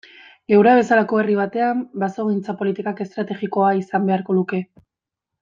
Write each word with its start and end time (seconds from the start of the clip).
Geurea 0.51 0.77
bezalako 0.77 1.19
herri 1.23 1.35
batean 1.39 1.83
basogintza 2.05 2.57
politikak 2.63 3.05
estrategikoa 3.07 3.71
izan 3.83 4.09
beharko 4.11 4.41
luke. 4.41 4.65